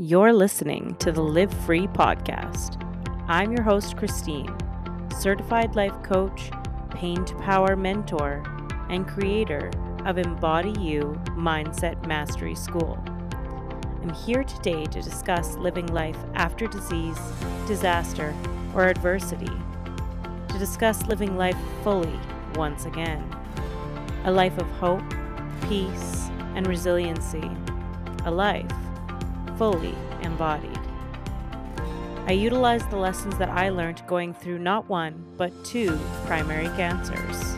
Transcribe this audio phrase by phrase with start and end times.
[0.00, 2.80] You're listening to the Live Free podcast.
[3.26, 4.56] I'm your host, Christine,
[5.18, 6.52] certified life coach,
[6.90, 8.44] pain to power mentor,
[8.90, 9.72] and creator
[10.04, 12.96] of Embody You Mindset Mastery School.
[14.00, 17.18] I'm here today to discuss living life after disease,
[17.66, 18.32] disaster,
[18.76, 19.50] or adversity,
[20.48, 22.20] to discuss living life fully
[22.54, 23.28] once again.
[24.26, 25.02] A life of hope,
[25.62, 27.50] peace, and resiliency.
[28.24, 28.70] A life
[29.58, 30.78] fully embodied.
[32.26, 37.56] I utilize the lessons that I learned going through not one, but two primary cancers.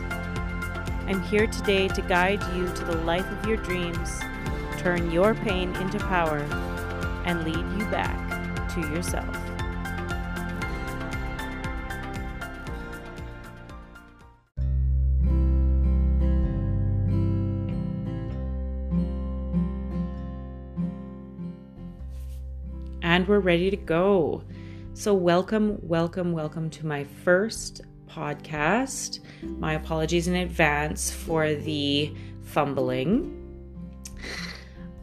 [1.07, 4.19] I'm here today to guide you to the life of your dreams,
[4.77, 6.39] turn your pain into power,
[7.25, 9.40] and lead you back to yourself.
[23.31, 24.43] We're ready to go.
[24.93, 27.79] So, welcome, welcome, welcome to my first
[28.09, 29.21] podcast.
[29.41, 33.37] My apologies in advance for the fumbling.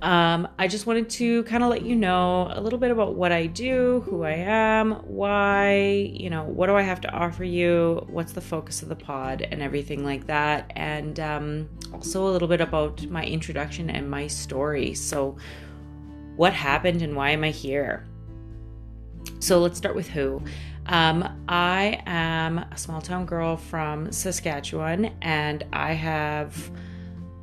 [0.03, 3.33] Um, I just wanted to kind of let you know a little bit about what
[3.33, 8.06] I do, who I am, why, you know, what do I have to offer you,
[8.11, 10.71] what's the focus of the pod, and everything like that.
[10.77, 14.93] And um, also a little bit about my introduction and my story.
[14.93, 15.39] So,
[16.37, 18.08] what happened and why am I here?
[19.41, 20.42] So let's start with who.
[20.86, 26.70] Um, I am a small town girl from Saskatchewan, and I have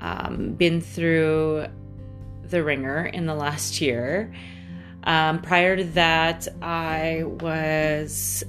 [0.01, 1.67] um, been through
[2.43, 4.33] the wringer in the last year.
[5.03, 8.43] Um, prior to that, I was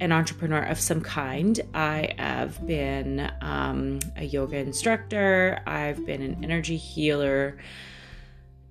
[0.00, 1.60] an entrepreneur of some kind.
[1.74, 7.58] I have been um, a yoga instructor, I've been an energy healer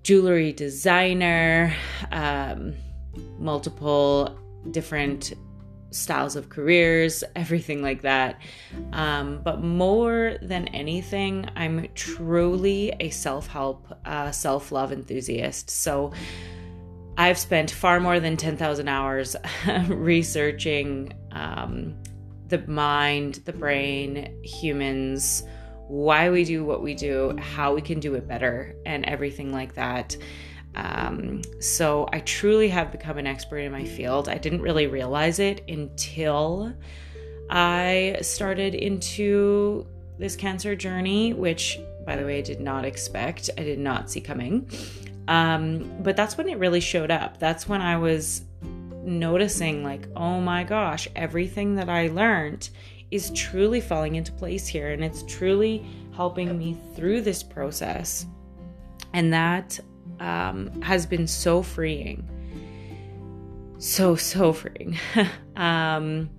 [0.03, 1.75] jewelry designer,
[2.11, 2.73] um,
[3.37, 4.37] multiple
[4.71, 5.33] different
[5.91, 8.41] styles of careers, everything like that.
[8.93, 15.69] Um, but more than anything, I'm truly a self help, uh, self love enthusiast.
[15.69, 16.13] So
[17.17, 19.35] I've spent far more than 10,000 hours
[19.87, 22.01] researching um,
[22.47, 25.43] the mind, the brain, humans
[25.91, 29.75] why we do what we do, how we can do it better, and everything like
[29.75, 30.15] that.
[30.75, 34.29] Um, so I truly have become an expert in my field.
[34.29, 36.73] I didn't really realize it until
[37.49, 39.85] I started into
[40.17, 44.21] this cancer journey, which, by the way, I did not expect, I did not see
[44.21, 44.69] coming.
[45.27, 47.37] Um, but that's when it really showed up.
[47.39, 48.43] That's when I was
[49.03, 52.69] noticing, like, oh my gosh, everything that I learned
[53.09, 58.25] is truly falling into place here and it's truly helping me through this process.
[59.13, 59.79] And that
[60.21, 62.29] um, has been so freeing.
[63.79, 64.97] So, so freeing.
[65.55, 66.29] um,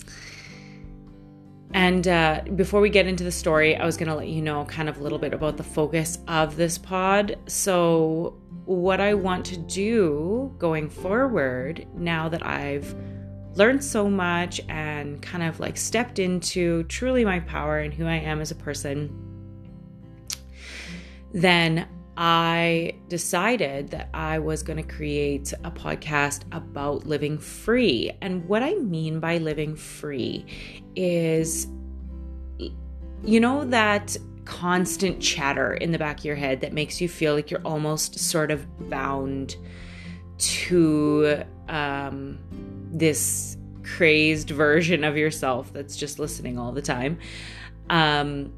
[1.74, 4.64] and uh, before we get into the story, I was going to let you know
[4.66, 7.36] kind of a little bit about the focus of this pod.
[7.46, 12.94] So, what I want to do going forward, now that I've
[13.54, 18.16] learned so much and kind of like stepped into truly my power and who I
[18.16, 19.10] am as a person,
[21.32, 28.10] then I decided that I was going to create a podcast about living free.
[28.20, 30.44] And what I mean by living free
[30.94, 31.66] is,
[33.24, 37.34] you know, that constant chatter in the back of your head that makes you feel
[37.34, 39.56] like you're almost sort of bound
[40.38, 42.38] to um,
[42.90, 47.18] this crazed version of yourself that's just listening all the time.
[47.88, 48.52] Um,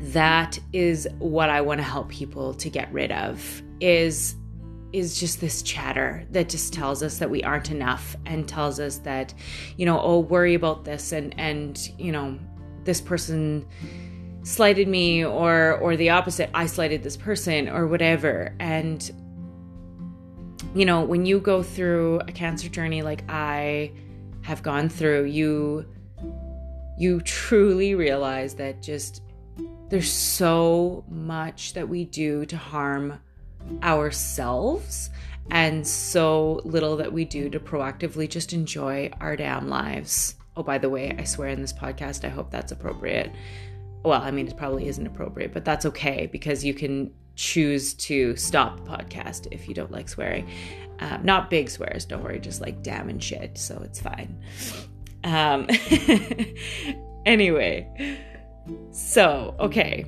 [0.00, 4.34] that is what I want to help people to get rid of is
[4.90, 8.98] is just this chatter that just tells us that we aren't enough and tells us
[8.98, 9.34] that
[9.76, 12.38] you know oh worry about this and and you know
[12.84, 13.66] this person
[14.48, 18.54] slighted me or or the opposite I slighted this person or whatever.
[18.58, 19.10] And
[20.74, 23.92] you know, when you go through a cancer journey like I
[24.42, 25.86] have gone through, you
[26.98, 29.22] you truly realize that just
[29.88, 33.18] there's so much that we do to harm
[33.82, 35.10] ourselves
[35.50, 40.34] and so little that we do to proactively just enjoy our damn lives.
[40.56, 43.32] Oh, by the way, I swear in this podcast, I hope that's appropriate.
[44.02, 48.36] Well, I mean, it probably isn't appropriate, but that's okay because you can choose to
[48.36, 50.48] stop the podcast if you don't like swearing.
[51.00, 54.36] Um, not big swears, don't worry, just like damn and shit, so it's fine.
[55.24, 55.68] Um,
[57.26, 57.88] anyway,
[58.90, 60.04] so, okay.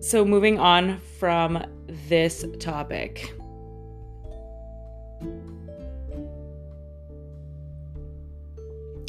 [0.00, 1.62] So, moving on from
[2.08, 3.32] this topic.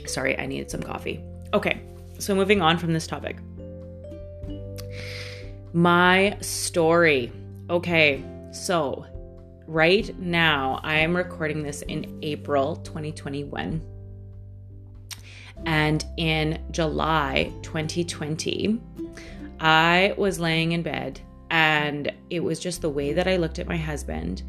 [0.06, 1.24] Sorry, I needed some coffee.
[1.54, 1.82] Okay,
[2.18, 3.38] so moving on from this topic.
[5.74, 7.32] My story.
[7.70, 9.06] Okay, so
[9.68, 13.82] right now I am recording this in April 2021.
[15.66, 18.82] And in July 2020,
[19.60, 21.20] I was laying in bed
[21.52, 24.44] and it was just the way that I looked at my husband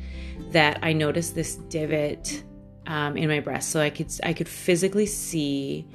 [0.50, 2.42] that I noticed this divot
[2.86, 3.70] um, in my breast.
[3.70, 5.86] So I could I could physically see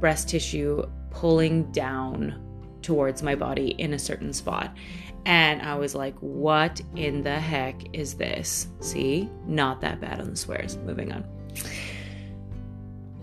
[0.00, 2.46] breast tissue pulling down
[2.82, 4.74] towards my body in a certain spot.
[5.26, 8.68] And I was like, what in the heck is this?
[8.80, 10.76] See, not that bad on the swears.
[10.78, 11.24] Moving on.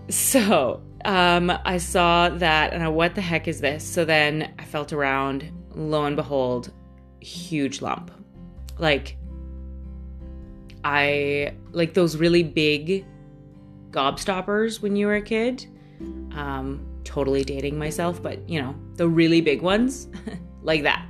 [0.08, 3.82] So um, I saw that and I, what the heck is this?
[3.82, 6.70] So then I felt around, lo and behold,
[7.20, 8.10] huge lump.
[8.76, 9.16] Like,
[10.84, 13.06] I like those really big
[13.90, 15.66] gobstoppers when you were a kid.
[16.32, 20.08] Um, totally dating myself, but you know, the really big ones,
[20.62, 21.06] like that.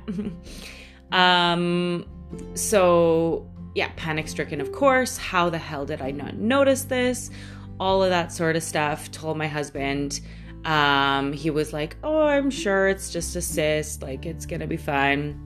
[1.11, 2.05] um,
[2.53, 5.17] so yeah, panic stricken, of course.
[5.17, 7.29] How the hell did I not notice this?
[7.79, 9.11] All of that sort of stuff.
[9.11, 10.21] Told my husband.
[10.65, 14.01] Um, he was like, "Oh, I'm sure it's just a cyst.
[14.01, 15.39] Like it's gonna be fine."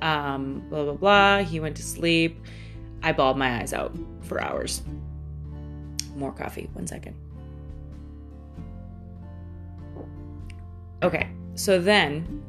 [0.00, 1.38] Um, blah blah blah.
[1.42, 2.40] He went to sleep.
[3.02, 4.82] I bawled my eyes out for hours.
[6.16, 6.70] More coffee.
[6.72, 7.16] One second.
[11.02, 12.42] Okay, so then,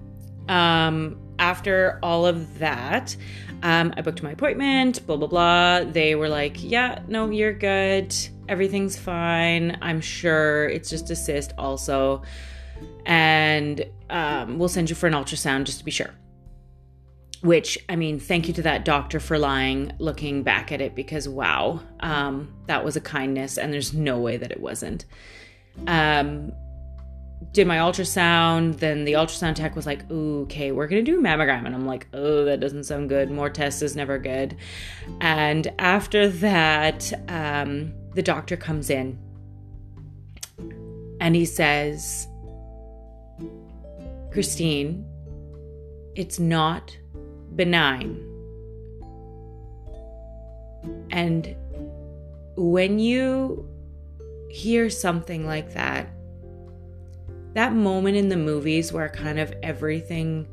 [0.48, 3.18] um, after all of that,
[3.64, 5.06] um, I booked my appointment.
[5.08, 5.84] Blah blah blah.
[5.84, 8.16] They were like, "Yeah, no, you're good."
[8.48, 9.78] everything's fine.
[9.82, 12.24] I'm sure it's just a cyst, also.
[13.06, 16.14] And um, we'll send you for an ultrasound just to be sure.
[17.42, 21.30] Which, I mean, thank you to that doctor for lying, looking back at it, because
[21.30, 25.06] wow, um, that was a kindness, and there's no way that it wasn't.
[25.86, 26.54] Um,
[27.52, 28.78] did my ultrasound.
[28.78, 31.66] Then the ultrasound tech was like, okay, we're going to do mammogram.
[31.66, 33.32] And I'm like, oh, that doesn't sound good.
[33.32, 34.58] More tests is never good.
[35.22, 39.18] And after that, um, the doctor comes in
[41.20, 42.28] and he says,
[44.32, 45.06] Christine,
[46.16, 46.98] it's not
[47.56, 48.22] benign.
[51.12, 51.56] And
[52.58, 53.68] when you
[54.50, 56.10] hear something like that,
[57.56, 60.46] that moment in the movies where kind of everything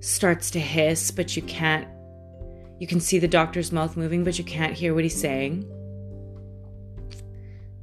[0.00, 1.86] starts to hiss, but you can't,
[2.80, 5.64] you can see the doctor's mouth moving, but you can't hear what he's saying.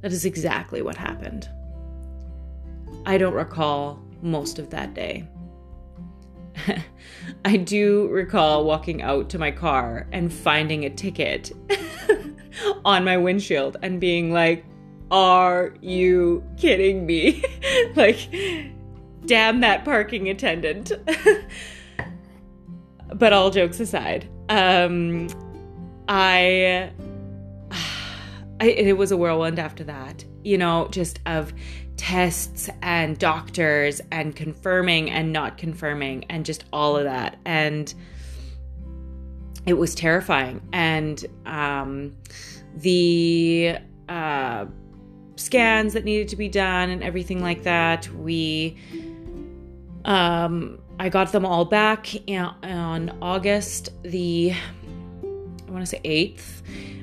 [0.02, 1.48] That is exactly what happened.
[3.06, 5.26] I don't recall most of that day.
[7.46, 11.50] I do recall walking out to my car and finding a ticket
[12.84, 14.66] on my windshield and being like,
[15.10, 17.42] Are you kidding me?
[17.96, 18.18] like,
[19.24, 20.92] damn that parking attendant.
[23.14, 25.28] but all jokes aside, um,
[26.08, 26.92] I
[28.60, 31.52] I, it was a whirlwind after that, you know, just of
[31.96, 37.36] tests and doctors and confirming and not confirming and just all of that.
[37.44, 37.92] And
[39.66, 40.60] it was terrifying.
[40.72, 42.16] And um,
[42.74, 43.76] the
[44.08, 44.66] uh,
[45.38, 48.76] scans that needed to be done and everything like that, we.
[50.04, 56.62] Um, I got them all back on August the, I want to say 8th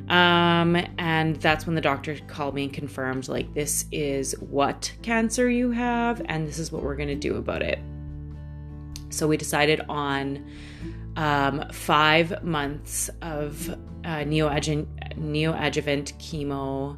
[0.09, 5.49] um, and that's when the doctor called me and confirmed, like, this is what cancer
[5.49, 7.79] you have, and this is what we're going to do about it.
[9.09, 10.45] So we decided on
[11.15, 16.97] um, five months of uh, neoadjuvant, neoadjuvant chemo,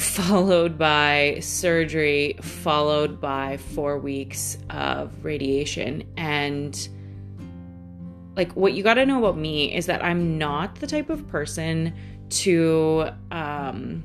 [0.00, 6.04] followed by surgery, followed by four weeks of radiation.
[6.16, 6.88] And
[8.34, 11.28] like what you got to know about me is that I'm not the type of
[11.28, 11.94] person
[12.30, 14.04] to um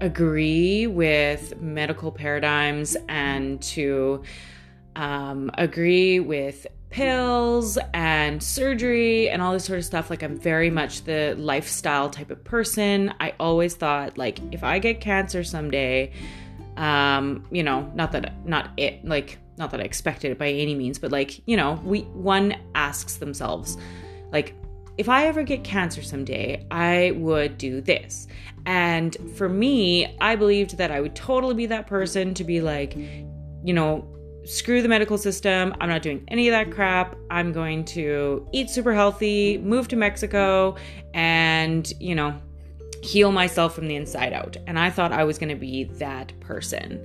[0.00, 4.22] agree with medical paradigms and to
[4.96, 10.10] um, agree with pills and surgery and all this sort of stuff.
[10.10, 13.14] Like, I'm very much the lifestyle type of person.
[13.20, 16.12] I always thought, like, if I get cancer someday,
[16.76, 20.74] um, you know, not that, not it, like, not that I expected it by any
[20.74, 23.76] means, but like, you know, we one asks themselves,
[24.32, 24.54] like,
[24.98, 28.26] if I ever get cancer someday, I would do this.
[28.66, 32.96] And for me, I believed that I would totally be that person to be like,
[32.96, 34.06] you know,
[34.50, 35.74] screw the medical system.
[35.80, 37.14] I'm not doing any of that crap.
[37.30, 40.76] I'm going to eat super healthy, move to Mexico,
[41.14, 42.34] and, you know,
[43.00, 44.56] heal myself from the inside out.
[44.66, 47.00] And I thought I was going to be that person.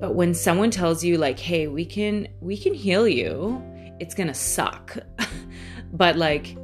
[0.00, 3.62] But when someone tells you like, "Hey, we can we can heal you."
[3.98, 4.96] It's going to suck.
[5.92, 6.56] but like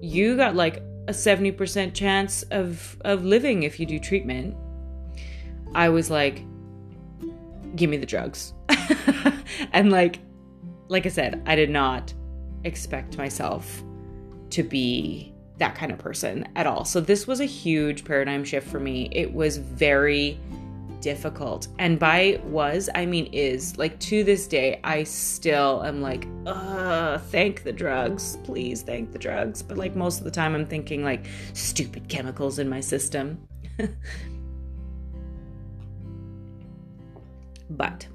[0.00, 0.76] you got like
[1.08, 4.56] a 70% chance of of living if you do treatment.
[5.74, 6.44] I was like,
[7.76, 8.54] "Give me the drugs."
[9.72, 10.20] and like
[10.88, 12.12] like I said, I did not
[12.64, 13.82] expect myself
[14.50, 16.84] to be that kind of person at all.
[16.84, 19.08] So this was a huge paradigm shift for me.
[19.12, 20.38] It was very
[21.00, 21.68] difficult.
[21.78, 23.76] And by was, I mean is.
[23.76, 28.38] Like to this day, I still am like, uh, thank the drugs.
[28.44, 29.62] Please thank the drugs.
[29.62, 33.46] But like most of the time I'm thinking like stupid chemicals in my system.
[37.70, 38.06] but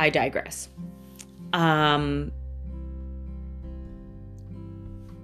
[0.00, 0.70] I digress.
[1.52, 2.32] Um,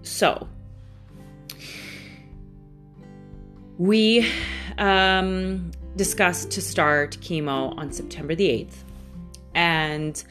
[0.02, 0.46] so
[3.78, 4.30] we
[4.76, 8.74] um, discussed to start chemo on September the 8th.
[9.54, 10.22] And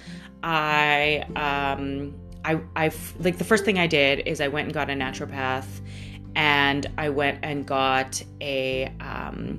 [0.44, 2.14] I, um,
[2.46, 5.66] I, I, like the first thing I did is I went and got a naturopath
[6.36, 9.58] and I went and got a, um,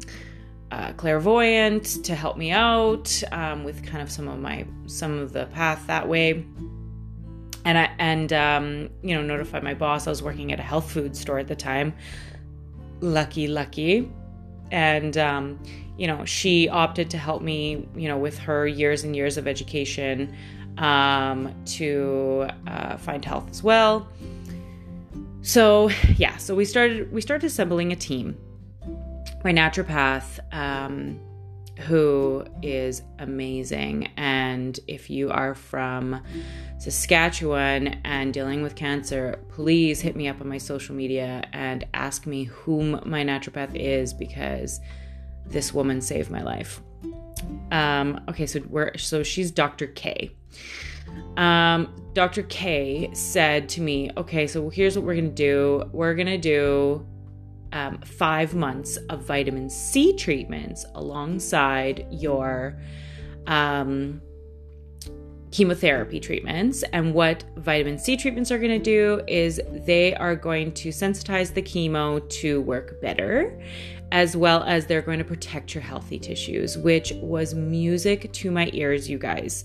[0.71, 5.33] uh, clairvoyant to help me out um, with kind of some of my some of
[5.33, 6.45] the path that way.
[7.65, 10.91] And i and um, you know notify my boss i was working at a health
[10.91, 11.95] food store at the time.
[13.01, 14.11] Lucky lucky.
[14.73, 15.63] And um,
[15.97, 19.47] you know she opted to help me you know with her years and years of
[19.47, 20.35] education
[20.79, 24.09] um, to uh, find health as well.
[25.43, 28.37] So yeah so we started we started assembling a team
[29.47, 31.21] my naturopath, um,
[31.87, 34.09] who is amazing.
[34.17, 36.21] And if you are from
[36.79, 42.27] Saskatchewan and dealing with cancer, please hit me up on my social media and ask
[42.27, 44.81] me whom my naturopath is because
[45.47, 46.83] this woman saved my life.
[47.71, 49.87] Um, okay, so we're so she's Dr.
[49.87, 50.33] K.
[51.37, 52.43] Um, Dr.
[52.43, 55.89] K said to me, okay, so here's what we're gonna do.
[55.93, 57.07] We're gonna do
[57.77, 62.81] um, five months of vitamin C treatments alongside your
[63.47, 64.23] um,
[65.51, 66.83] chemotherapy treatments.
[66.95, 71.53] And what vitamin C treatments are going to do is they are going to sensitize
[71.53, 73.63] the chemo to work better,
[74.11, 78.71] as well as they're going to protect your healthy tissues, which was music to my
[78.73, 79.65] ears, you guys.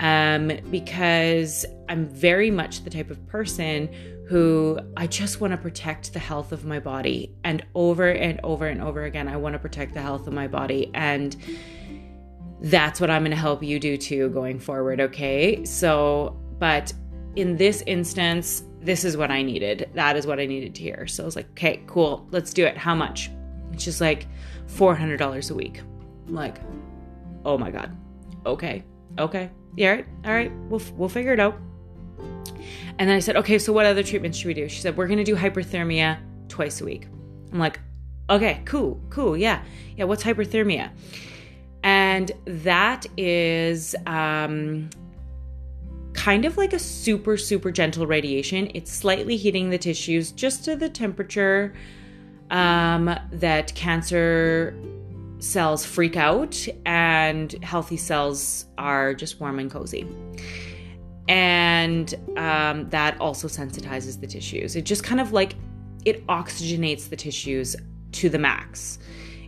[0.00, 3.88] Um, because I'm very much the type of person
[4.28, 7.34] who I just want to protect the health of my body.
[7.44, 10.48] And over and over and over again, I want to protect the health of my
[10.48, 10.90] body.
[10.94, 11.36] And
[12.60, 15.00] that's what I'm going to help you do too going forward.
[15.00, 15.64] Okay.
[15.64, 16.92] So, but
[17.36, 19.90] in this instance, this is what I needed.
[19.94, 21.06] That is what I needed to hear.
[21.06, 22.26] So I was like, okay, cool.
[22.30, 22.76] Let's do it.
[22.76, 23.30] How much?
[23.72, 24.26] It's just like
[24.68, 25.80] $400 a week.
[26.28, 26.58] I'm like,
[27.44, 27.96] oh my God.
[28.46, 28.84] Okay.
[29.18, 29.50] Okay.
[29.76, 29.90] Yeah.
[29.90, 30.06] All right.
[30.24, 30.52] All right.
[30.68, 31.58] We'll, we'll figure it out.
[32.98, 34.68] And then I said, okay, so what other treatments should we do?
[34.68, 37.06] She said, we're going to do hyperthermia twice a week.
[37.52, 37.80] I'm like,
[38.30, 39.36] okay, cool, cool.
[39.36, 39.62] Yeah.
[39.96, 40.04] Yeah.
[40.04, 40.90] What's hyperthermia?
[41.82, 44.88] And that is um,
[46.12, 48.70] kind of like a super, super gentle radiation.
[48.74, 51.74] It's slightly heating the tissues just to the temperature
[52.50, 54.76] um, that cancer
[55.38, 60.06] cells freak out and healthy cells are just warm and cozy
[61.28, 64.76] and um, that also sensitizes the tissues.
[64.76, 65.54] It just kind of like
[66.04, 67.76] it oxygenates the tissues
[68.12, 68.98] to the max.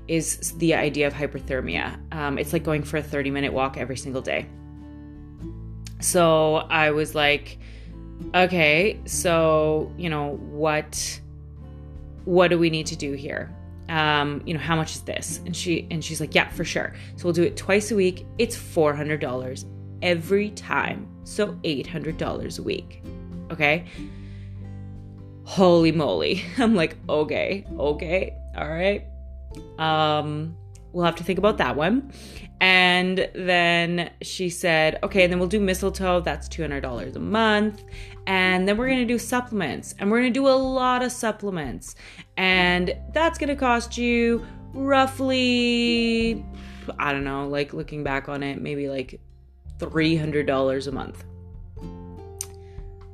[0.06, 1.98] Is the idea of hyperthermia?
[2.12, 4.46] Um, it's like going for a 30 minute walk every single day.
[6.00, 7.58] So I was like,
[8.34, 11.20] okay, so you know what?
[12.24, 13.54] What do we need to do here?
[13.88, 15.40] Um, you know, how much is this?
[15.44, 16.94] And she and she's like, yeah, for sure.
[17.16, 18.26] So we'll do it twice a week.
[18.38, 19.64] It's four hundred dollars
[20.02, 21.08] every time.
[21.24, 23.02] So $800 a week.
[23.50, 23.84] Okay?
[25.44, 26.44] Holy moly.
[26.58, 29.06] I'm like, okay, okay, all right.
[29.78, 30.56] Um,
[30.92, 32.12] we'll have to think about that one.
[32.60, 36.20] And then she said, okay, and then we'll do mistletoe.
[36.20, 37.82] That's $200 a month.
[38.26, 39.94] And then we're going to do supplements.
[39.98, 41.96] And we're going to do a lot of supplements.
[42.36, 46.44] And that's going to cost you roughly,
[46.98, 49.20] I don't know, like looking back on it, maybe like
[49.90, 51.24] $300 a month.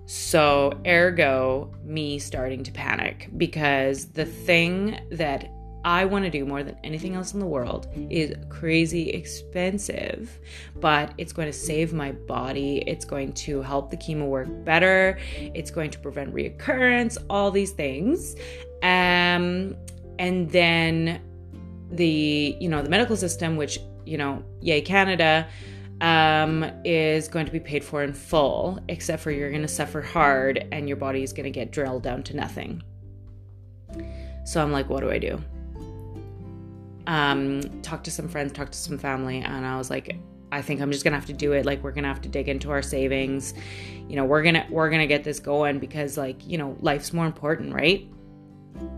[0.06, 5.48] So, ergo, me starting to panic because the thing that
[5.84, 10.38] I want to do more than anything else in the world is crazy expensive,
[10.76, 12.82] but it's going to save my body.
[12.86, 15.18] It's going to help the chemo work better.
[15.38, 18.36] It's going to prevent reoccurrence, all these things.
[18.82, 19.76] Um,
[20.18, 21.22] and then
[21.92, 25.48] the, you know, the medical system, which, you know, yay, Canada,
[26.00, 30.00] um, is going to be paid for in full, except for you're going to suffer
[30.00, 32.82] hard and your body is going to get drilled down to nothing.
[34.44, 35.42] So I'm like, what do I do?
[37.06, 40.16] Um, talk to some friends, talk to some family, and I was like,
[40.52, 41.64] I think I'm just gonna have to do it.
[41.64, 43.54] Like we're gonna have to dig into our savings.
[44.08, 47.26] You know, we're gonna we're gonna get this going because like you know life's more
[47.26, 48.08] important, right?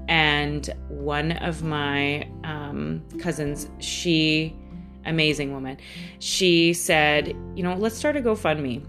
[0.09, 4.56] And one of my um, cousins, she
[5.04, 5.78] amazing woman.
[6.18, 8.85] She said, you know, let's start a GoFundMe.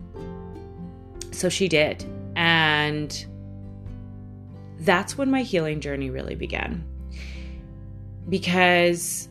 [1.33, 2.05] So she did.
[2.35, 3.25] And
[4.79, 6.83] that's when my healing journey really began.
[8.29, 9.27] Because,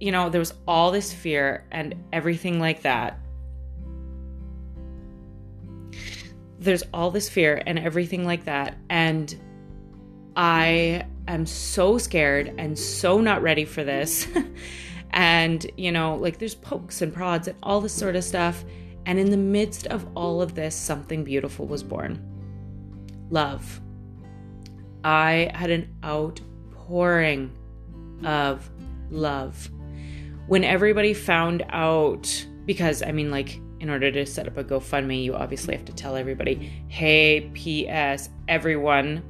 [0.00, 3.18] you know, there was all this fear and everything like that.
[6.58, 8.76] There's all this fear and everything like that.
[8.88, 9.34] And
[10.36, 14.26] I am so scared and so not ready for this.
[15.12, 18.64] And, you know, like there's pokes and prods and all this sort of stuff.
[19.04, 22.28] And in the midst of all of this, something beautiful was born
[23.30, 23.80] love.
[25.04, 27.50] I had an outpouring
[28.24, 28.70] of
[29.10, 29.70] love.
[30.46, 35.24] When everybody found out, because I mean, like, in order to set up a GoFundMe,
[35.24, 39.24] you obviously have to tell everybody, hey, P.S., everyone,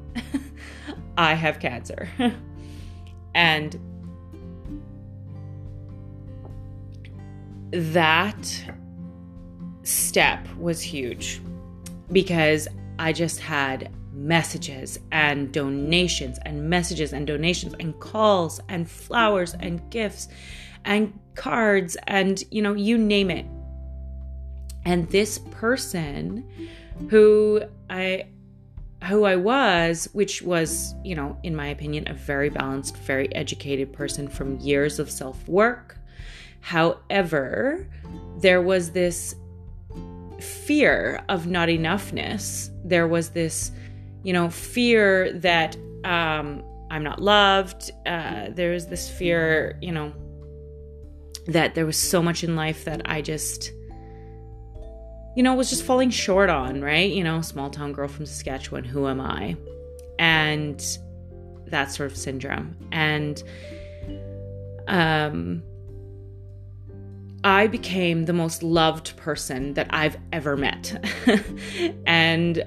[1.16, 2.08] I have cancer.
[3.34, 3.80] and
[7.72, 8.64] that
[9.82, 11.40] step was huge
[12.12, 19.54] because I just had messages and donations and messages and donations and calls and flowers
[19.58, 20.28] and gifts
[20.84, 23.46] and cards and you know you name it.
[24.84, 26.44] And this person
[27.08, 28.26] who i
[29.04, 33.92] who i was which was you know in my opinion a very balanced very educated
[33.92, 35.98] person from years of self work
[36.62, 37.86] However,
[38.38, 39.34] there was this
[40.40, 42.70] fear of not enoughness.
[42.84, 43.72] There was this,
[44.22, 47.90] you know, fear that um, I'm not loved.
[48.06, 50.12] Uh, there was this fear, you know,
[51.48, 53.72] that there was so much in life that I just,
[55.36, 57.10] you know, was just falling short on, right?
[57.10, 59.56] You know, small town girl from Saskatchewan, who am I?
[60.18, 60.80] And
[61.66, 62.76] that sort of syndrome.
[62.92, 63.42] And,
[64.86, 65.64] um,
[67.44, 71.04] I became the most loved person that I've ever met.
[72.06, 72.62] and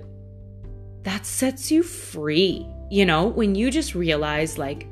[1.03, 2.67] that sets you free.
[2.91, 4.87] You know, when you just realize, like,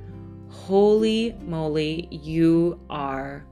[0.49, 3.45] holy moly, you are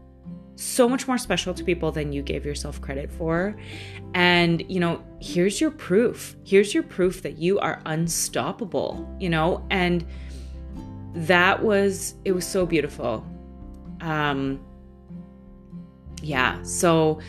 [0.55, 3.57] so much more special to people than you gave yourself credit for.
[4.13, 6.35] And, you know, here's your proof.
[6.45, 9.65] Here's your proof that you are unstoppable, you know?
[9.69, 10.05] And
[11.13, 13.25] that was, it was so beautiful.
[14.01, 14.63] Um,
[16.21, 17.19] yeah, so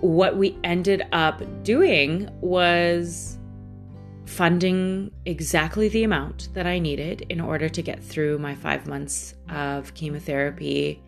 [0.00, 3.38] what we ended up doing was
[4.26, 9.34] funding exactly the amount that I needed in order to get through my five months
[9.48, 11.02] of chemotherapy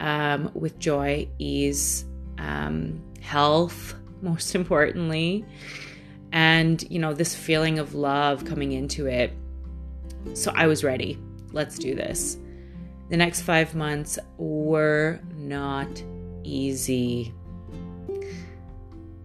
[0.00, 2.06] um, with joy, ease,
[2.38, 5.44] um, health, most importantly,
[6.32, 9.32] and you know, this feeling of love coming into it.
[10.34, 11.18] So I was ready.
[11.52, 12.38] Let's do this.
[13.12, 16.02] The next five months were not
[16.44, 17.34] easy.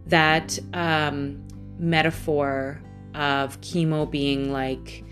[0.08, 1.48] That um,
[1.80, 2.82] metaphor
[3.16, 5.06] of chemo being like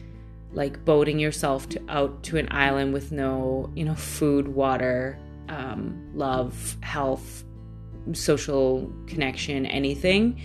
[0.51, 6.11] like boating yourself to, out to an island with no you know food water um,
[6.13, 7.45] love health
[8.11, 10.39] social connection anything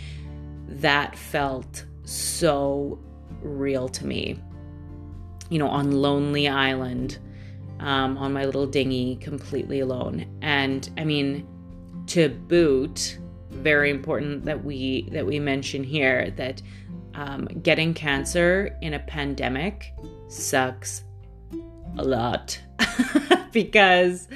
[0.68, 2.96] that felt so
[3.42, 4.40] real to me
[5.48, 7.18] you know on lonely island
[7.80, 10.26] um, on my little dinghy completely alone.
[10.42, 11.46] And I mean,
[12.08, 13.18] to boot,
[13.50, 16.62] very important that we that we mention here that
[17.14, 19.92] um, getting cancer in a pandemic
[20.28, 21.02] sucks
[21.98, 22.58] a lot
[23.52, 24.28] because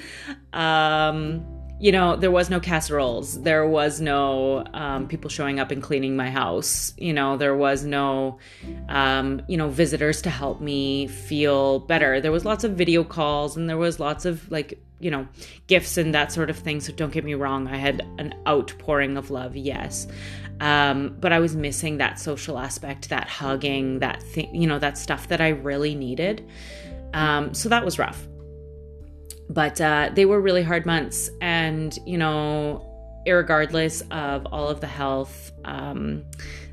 [0.52, 1.46] um,
[1.80, 3.42] you know, there was no casseroles.
[3.42, 6.94] There was no um, people showing up and cleaning my house.
[6.96, 8.38] You know, there was no,
[8.88, 12.20] um, you know, visitors to help me feel better.
[12.20, 15.26] There was lots of video calls and there was lots of like, you know,
[15.66, 16.80] gifts and that sort of thing.
[16.80, 17.66] So don't get me wrong.
[17.66, 20.06] I had an outpouring of love, yes.
[20.60, 24.96] Um, but I was missing that social aspect, that hugging, that thing, you know, that
[24.96, 26.48] stuff that I really needed.
[27.12, 28.26] Um, so that was rough.
[29.48, 31.30] But uh, they were really hard months.
[31.40, 32.90] And, you know,
[33.26, 36.24] regardless of all of the health um,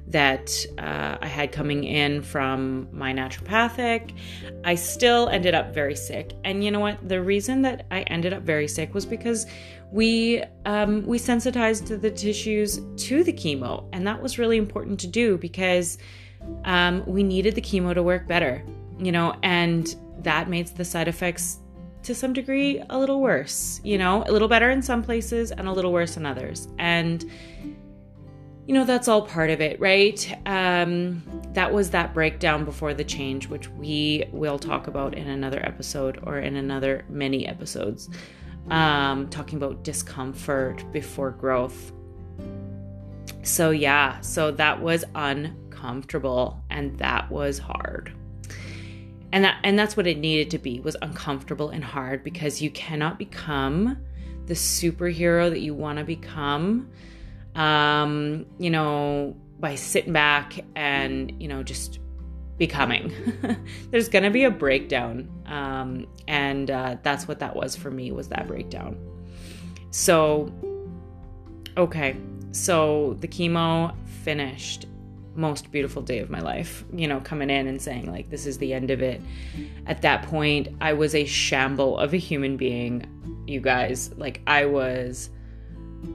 [0.07, 4.13] that uh, I had coming in from my naturopathic,
[4.63, 6.33] I still ended up very sick.
[6.43, 7.07] And you know what?
[7.07, 9.45] The reason that I ended up very sick was because
[9.91, 15.07] we um, we sensitized the tissues to the chemo, and that was really important to
[15.07, 15.97] do because
[16.63, 18.63] um, we needed the chemo to work better,
[18.97, 21.57] you know, and that made the side effects
[22.03, 25.67] to some degree a little worse, you know, a little better in some places and
[25.67, 26.67] a little worse in others.
[26.77, 27.29] And
[28.67, 30.37] you know, that's all part of it, right?
[30.45, 35.59] Um, that was that breakdown before the change, which we will talk about in another
[35.65, 38.07] episode or in another many episodes,
[38.69, 41.91] um, talking about discomfort before growth.
[43.41, 48.13] So, yeah, so that was uncomfortable and that was hard
[49.33, 52.69] and that and that's what it needed to be was uncomfortable and hard because you
[52.71, 53.97] cannot become
[54.45, 56.89] the superhero that you want to become
[57.55, 61.99] um you know by sitting back and you know just
[62.57, 63.11] becoming.
[63.89, 68.27] There's gonna be a breakdown um and uh, that's what that was for me was
[68.27, 68.97] that breakdown.
[69.91, 70.53] So
[71.77, 72.17] okay.
[72.51, 74.85] So the chemo finished
[75.35, 78.57] most beautiful day of my life, you know, coming in and saying, like, this is
[78.57, 79.21] the end of it.
[79.85, 84.13] At that point, I was a shamble of a human being, you guys.
[84.17, 85.29] Like, I was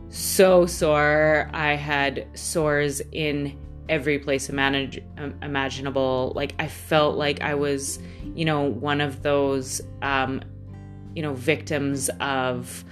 [0.09, 1.49] so sore.
[1.53, 6.33] I had sores in every place imaginable.
[6.35, 7.99] Like, I felt like I was,
[8.35, 10.43] you know, one of those, um,
[11.15, 12.85] you know, victims of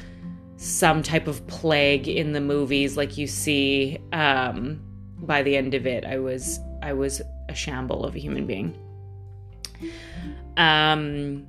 [0.57, 3.99] some type of plague in the movies, like you see.
[4.13, 4.81] Um,
[5.19, 8.77] by the end of it, I was I was a shamble of a human being.
[10.57, 11.47] Um,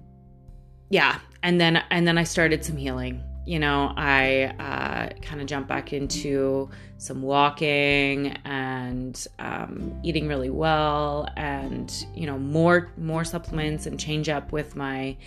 [0.89, 3.23] yeah, and then and then I started some healing.
[3.45, 10.49] You know, I uh, kind of jumped back into some walking and um, eating really
[10.49, 15.17] well, and you know more more supplements and change up with my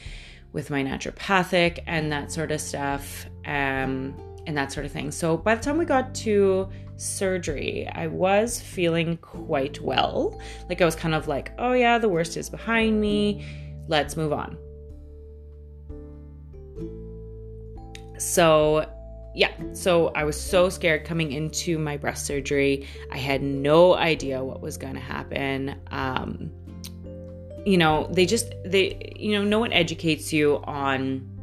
[0.52, 3.26] with my naturopathic and that sort of stuff.
[3.44, 4.14] Um,
[4.48, 5.10] and that sort of thing.
[5.10, 10.40] So by the time we got to surgery, I was feeling quite well.
[10.70, 13.44] Like I was kind of like, oh yeah, the worst is behind me.
[13.88, 14.56] Let's move on.
[18.18, 18.90] So,
[19.34, 22.86] yeah, so I was so scared coming into my breast surgery.
[23.12, 25.78] I had no idea what was going to happen.
[25.90, 26.50] Um,
[27.66, 31.37] you know, they just, they, you know, no one educates you on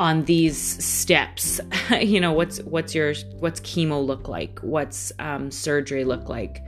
[0.00, 1.60] on these steps
[2.00, 4.58] you know what's what's your what's chemo look like?
[4.60, 6.64] What's um, surgery look like?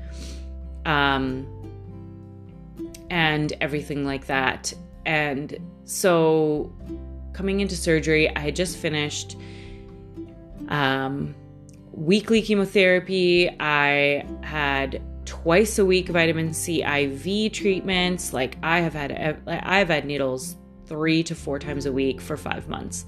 [0.85, 1.47] Um,
[3.09, 4.73] and everything like that.
[5.07, 6.73] And so
[7.33, 9.37] coming into surgery i had just finished
[10.69, 11.35] um,
[11.91, 13.49] weekly chemotherapy.
[13.59, 18.35] I had twice a week vitamin c iv treatments.
[18.35, 20.57] Like i have had i've had needles
[20.93, 23.07] three to four times a week for five months.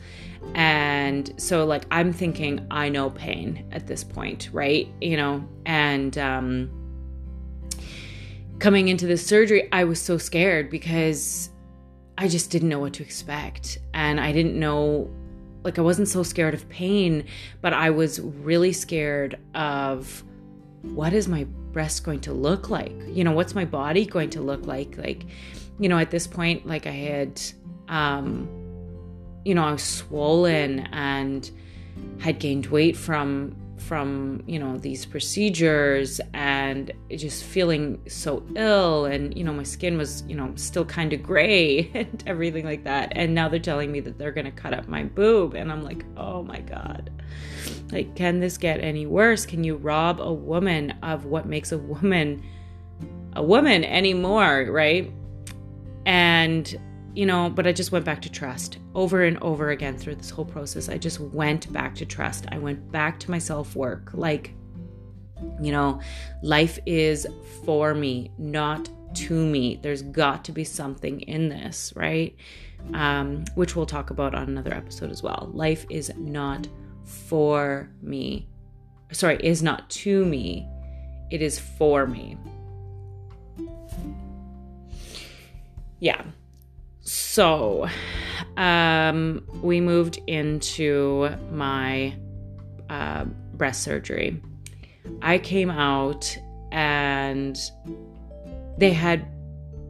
[0.54, 4.88] And so, like, I'm thinking, I know pain at this point, right?
[5.02, 6.70] You know, and um,
[8.60, 11.50] coming into this surgery, I was so scared because
[12.16, 13.76] I just didn't know what to expect.
[13.92, 15.10] And I didn't know,
[15.62, 17.26] like, I wasn't so scared of pain,
[17.60, 20.24] but I was really scared of
[20.80, 22.94] what is my breast going to look like?
[23.08, 24.96] You know, what's my body going to look like?
[24.96, 25.26] Like,
[25.78, 27.42] you know, at this point, like I had
[27.88, 28.48] um,
[29.44, 31.50] you know, I was swollen and
[32.20, 39.36] had gained weight from from you know these procedures and just feeling so ill and
[39.36, 43.12] you know my skin was you know still kind of gray and everything like that.
[43.14, 45.82] And now they're telling me that they're going to cut up my boob and i'm
[45.82, 47.10] like oh my god.
[47.92, 49.44] Like can this get any worse?
[49.44, 52.42] Can you rob a woman of what makes a woman
[53.34, 55.12] a woman anymore right?
[56.06, 56.78] And
[57.14, 60.30] you know, but I just went back to trust over and over again through this
[60.30, 60.88] whole process.
[60.88, 62.46] I just went back to trust.
[62.50, 64.10] I went back to my self work.
[64.14, 64.52] Like,
[65.60, 66.00] you know,
[66.42, 67.26] life is
[67.64, 69.78] for me, not to me.
[69.80, 72.34] There's got to be something in this, right?
[72.92, 75.50] Um, which we'll talk about on another episode as well.
[75.54, 76.66] Life is not
[77.04, 78.48] for me.
[79.12, 80.68] Sorry, is not to me.
[81.30, 82.36] It is for me.
[86.00, 86.22] Yeah.
[87.04, 87.86] So,
[88.56, 92.16] um, we moved into my
[92.88, 94.40] uh, breast surgery.
[95.22, 96.36] I came out
[96.72, 97.58] and
[98.78, 99.26] they had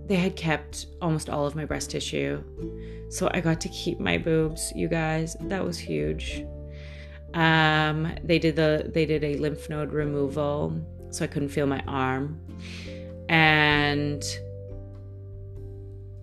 [0.06, 2.42] they had kept almost all of my breast tissue.
[3.10, 5.36] So I got to keep my boobs, you guys.
[5.40, 6.44] That was huge.
[7.32, 10.78] Um, they did the they did a lymph node removal,
[11.10, 12.38] so I couldn't feel my arm.
[13.28, 14.22] And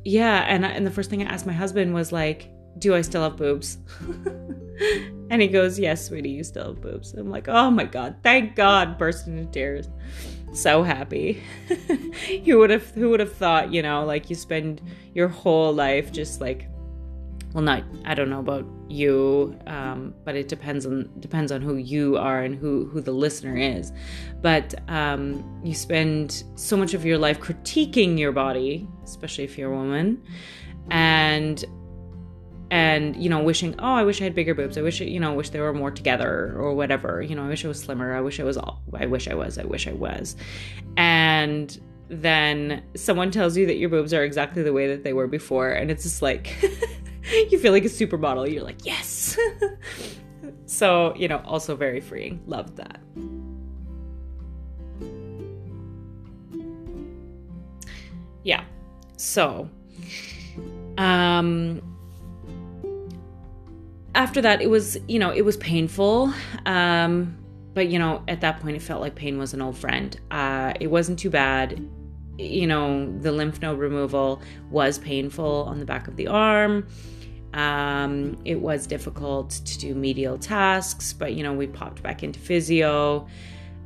[0.04, 3.24] yeah, and and the first thing I asked my husband was like, "Do I still
[3.24, 3.78] have boobs?"
[5.30, 8.56] and he goes, "Yes, sweetie, you still have boobs." I'm like, "Oh my god, thank
[8.56, 9.90] God!" Burst into tears
[10.54, 11.42] so happy.
[12.46, 14.82] who would have who would have thought, you know, like you spend
[15.14, 16.68] your whole life just like
[17.54, 21.76] well not I don't know about you, um, but it depends on depends on who
[21.76, 23.92] you are and who who the listener is.
[24.42, 29.72] But um, you spend so much of your life critiquing your body, especially if you're
[29.72, 30.22] a woman,
[30.90, 31.64] and
[32.72, 34.78] and you know wishing oh i wish i had bigger boobs.
[34.78, 37.22] I wish you know wish they were more together or whatever.
[37.22, 38.16] You know i wish i was slimmer.
[38.16, 39.58] I wish i was all i wish i was.
[39.58, 40.36] I wish i was.
[40.98, 45.28] And then someone tells you that your boobs are exactly the way that they were
[45.28, 46.54] before and it's just like
[47.50, 49.38] you feel like a supermodel you're like yes
[50.66, 53.00] so you know also very freeing loved that
[58.44, 58.64] yeah
[59.18, 59.70] so
[60.98, 61.82] um
[64.16, 66.34] after that, it was, you know, it was painful.
[66.66, 67.38] Um,
[67.74, 70.20] but, you know, at that point, it felt like pain was an old friend.
[70.30, 71.88] Uh, it wasn't too bad.
[72.38, 76.88] You know, the lymph node removal was painful on the back of the arm.
[77.54, 82.40] Um, it was difficult to do medial tasks, but, you know, we popped back into
[82.40, 83.28] physio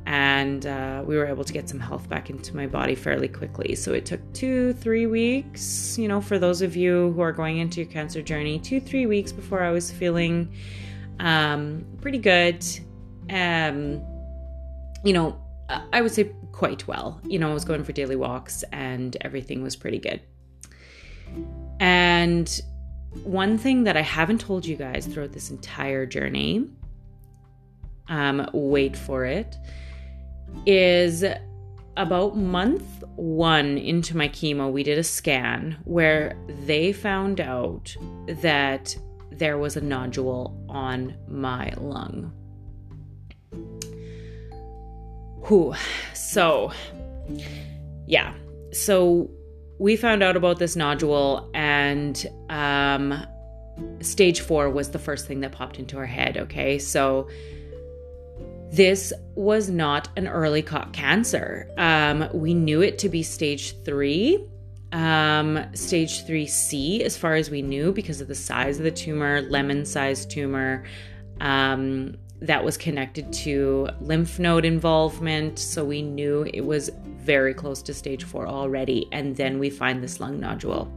[0.06, 3.74] and uh, we were able to get some health back into my body fairly quickly.
[3.74, 7.58] So it took two, three weeks, you know, for those of you who are going
[7.58, 10.54] into your cancer journey, two, three weeks before I was feeling
[11.18, 12.64] um, pretty good.
[13.30, 14.00] Um,
[15.02, 17.20] you know, I would say quite well.
[17.24, 20.20] You know, I was going for daily walks and everything was pretty good.
[21.80, 22.60] And
[23.24, 26.70] one thing that I haven't told you guys throughout this entire journey,
[28.08, 29.56] um, wait for it
[30.64, 31.24] is
[31.96, 37.94] about month one into my chemo, we did a scan where they found out
[38.26, 38.96] that
[39.30, 42.32] there was a nodule on my lung.
[45.46, 45.74] Whew.
[46.14, 46.72] So,
[48.06, 48.34] yeah.
[48.72, 49.30] So
[49.78, 53.26] we found out about this nodule, and um,
[54.00, 56.36] stage four was the first thing that popped into our head.
[56.36, 56.78] Okay.
[56.78, 57.28] So,
[58.70, 61.70] this was not an early caught cancer.
[61.78, 64.44] Um, we knew it to be stage three,
[64.92, 69.42] um, stage 3C, as far as we knew, because of the size of the tumor,
[69.42, 70.84] lemon sized tumor.
[71.40, 75.58] Um, that was connected to lymph node involvement.
[75.58, 79.08] So we knew it was very close to stage four already.
[79.12, 80.92] And then we find this lung nodule.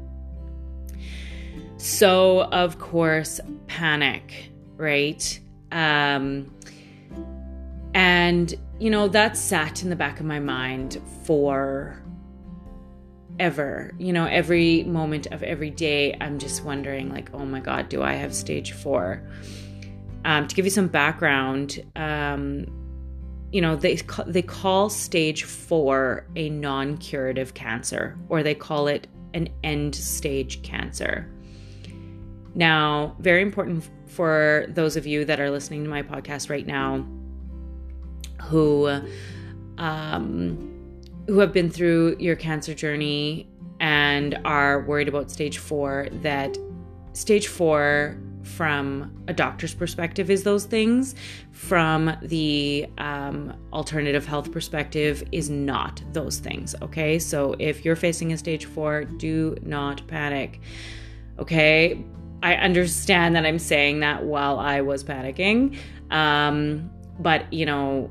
[1.78, 5.39] So, of course, panic, right?
[5.71, 6.54] Um,
[7.93, 12.04] and, you know, that sat in the back of my mind for
[13.39, 13.93] ever.
[13.97, 18.04] You know, every moment of every day, I'm just wondering, like, oh my God, do
[18.04, 19.23] I have stage four?
[20.25, 22.65] Um, to give you some background, um,
[23.51, 29.49] you know, they they call stage four a non-curative cancer, or they call it an
[29.63, 31.32] end stage cancer.
[32.55, 37.05] Now, very important for those of you that are listening to my podcast right now
[38.41, 39.01] who
[39.77, 43.47] um, who have been through your cancer journey
[43.79, 46.58] and are worried about stage four that
[47.13, 48.17] stage four
[48.55, 51.15] from a doctor's perspective is those things
[51.51, 58.33] from the um, alternative health perspective is not those things okay so if you're facing
[58.33, 60.59] a stage four do not panic
[61.38, 62.03] okay
[62.43, 65.77] i understand that i'm saying that while i was panicking
[66.12, 68.09] um, but you know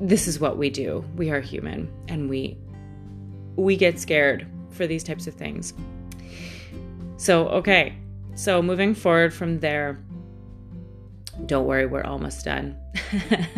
[0.00, 1.04] this is what we do.
[1.14, 2.56] We are human and we
[3.56, 5.74] we get scared for these types of things.
[7.18, 7.94] So, okay.
[8.40, 10.02] So, moving forward from there,
[11.44, 12.74] don't worry, we're almost done.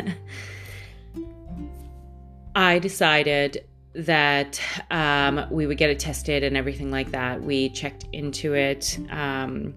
[2.56, 3.64] I decided
[3.94, 7.40] that um, we would get it tested and everything like that.
[7.40, 8.98] We checked into it.
[9.08, 9.76] Um,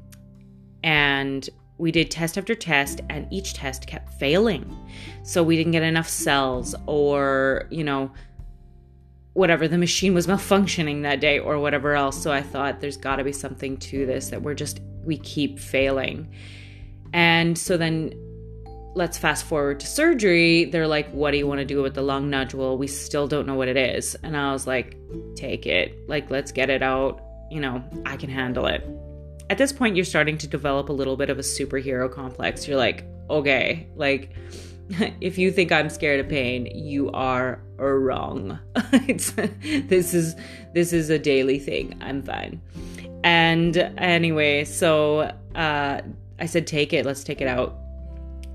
[0.84, 4.76] and we did test after test, and each test kept failing.
[5.22, 8.12] So we didn't get enough cells, or, you know,
[9.34, 12.20] whatever, the machine was malfunctioning that day, or whatever else.
[12.20, 15.60] So I thought there's got to be something to this that we're just, we keep
[15.60, 16.30] failing.
[17.14, 18.14] And so then
[18.96, 20.66] let's fast forward to surgery.
[20.66, 22.78] They're like, what do you want to do with the lung nodule?
[22.78, 24.16] We still don't know what it is.
[24.24, 24.98] And I was like,
[25.36, 26.10] take it.
[26.10, 27.22] Like, let's get it out.
[27.52, 28.88] You know, I can handle it.
[29.50, 32.68] At this point, you're starting to develop a little bit of a superhero complex.
[32.68, 34.32] You're like, okay, like,
[35.22, 38.60] if you think I'm scared of pain, you are wrong.
[39.08, 40.36] this is
[40.74, 41.98] this is a daily thing.
[42.02, 42.62] I'm fine.
[43.26, 46.02] And anyway, so uh,
[46.40, 47.06] I said, take it.
[47.06, 47.76] Let's take it out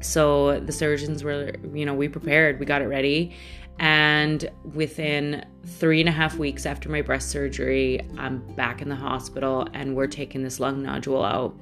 [0.01, 3.33] so the surgeons were, you know, we prepared, we got it ready.
[3.79, 8.97] And within three and a half weeks after my breast surgery, I'm back in the
[8.97, 11.55] hospital and we're taking this lung nodule out.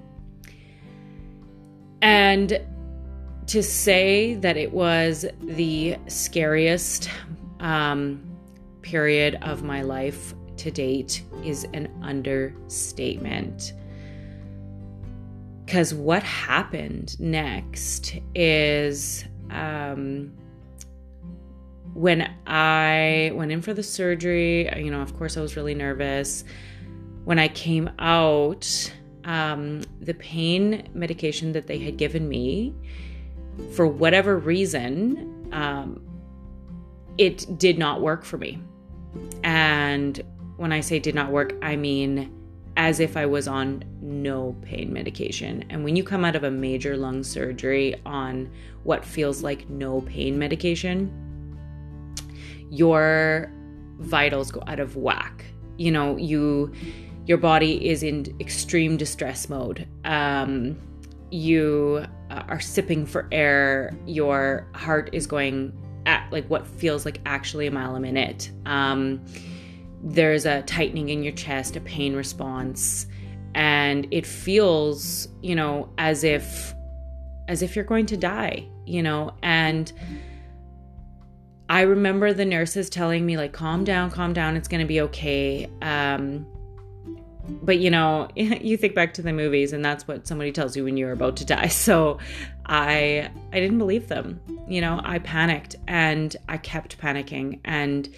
[2.03, 2.61] And
[3.47, 7.11] to say that it was the scariest
[7.61, 8.23] um,
[8.83, 13.73] period of my life to date is an understatement.
[15.65, 20.33] Because what happened next is um,
[21.95, 26.45] when I went in for the surgery, you know, of course, I was really nervous.
[27.25, 28.93] When I came out,
[29.25, 32.75] um, the pain medication that they had given me,
[33.73, 36.01] for whatever reason, um,
[37.19, 38.59] it did not work for me.
[39.43, 40.23] And
[40.59, 42.35] when I say did not work, I mean
[42.77, 45.65] as if I was on no pain medication.
[45.71, 48.51] And when you come out of a major lung surgery on
[48.85, 51.13] what feels like no pain medication,
[52.71, 53.51] your
[53.99, 55.45] vitals go out of whack.
[55.77, 56.73] You know, you
[57.27, 59.87] your body is in extreme distress mode.
[60.05, 60.79] Um,
[61.31, 63.97] you are sipping for air.
[64.07, 65.73] Your heart is going
[66.07, 68.51] at like what feels like actually a mile a minute.
[68.67, 69.25] Um,
[70.03, 73.07] there's a tightening in your chest, a pain response,
[73.55, 76.75] and it feels, you know, as if
[77.49, 79.93] as if you're going to die, you know, and
[81.71, 85.01] I remember the nurses telling me like calm down, calm down, it's going to be
[85.03, 85.69] okay.
[85.83, 86.47] Um
[87.63, 90.85] but you know, you think back to the movies and that's what somebody tells you
[90.85, 91.69] when you're about to die.
[91.89, 92.19] So
[92.67, 94.41] I I didn't believe them.
[94.69, 98.09] You know, I panicked and I kept panicking and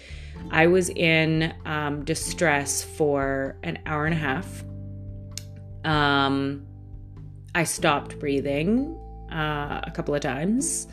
[0.49, 4.63] I was in um, distress for an hour and a half.
[5.83, 6.65] Um,
[7.53, 8.97] I stopped breathing
[9.31, 10.87] uh, a couple of times.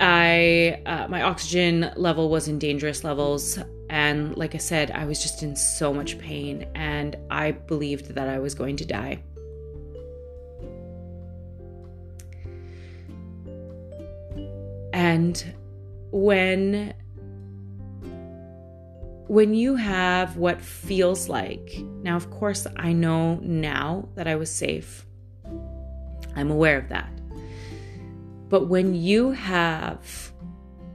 [0.00, 3.58] I uh, my oxygen level was in dangerous levels,
[3.90, 8.28] and like I said, I was just in so much pain, and I believed that
[8.28, 9.22] I was going to die.
[14.92, 15.54] And
[16.10, 16.94] when
[19.28, 24.50] when you have what feels like, now, of course, I know now that I was
[24.50, 25.04] safe,
[26.34, 27.12] I'm aware of that.
[28.48, 30.32] But when you have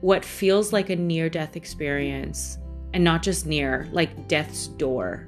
[0.02, 2.58] what feels like a near death experience,
[2.94, 5.28] and not just near, like death's door